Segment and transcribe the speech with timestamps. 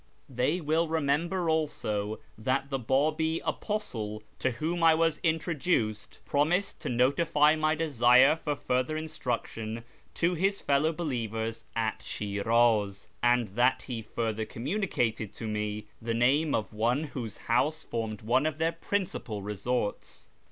[0.27, 6.89] They will remember also that the Babi apostle to whom I was introduced promised to
[6.89, 9.83] notify my desire for fuller in struction
[10.15, 16.55] to his fellow believers at ShiKiz, and that he further communicated to me the name
[16.55, 20.29] of one whose house formed one of their principal resorts.